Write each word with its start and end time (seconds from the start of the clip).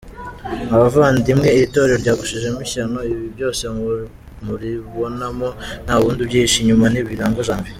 mwabavandimwe 0.67 1.47
iri 1.55 1.67
torero 1.73 1.97
ryagushijem 2.03 2.55
ishyano 2.65 2.97
ibibyose 3.11 3.63
muribonamo 4.45 5.49
ntawundi 5.85 6.19
ubyihishe 6.21 6.57
inyuma 6.59 6.85
ni 6.89 7.01
Birahagwa 7.07 7.47
janvier. 7.47 7.69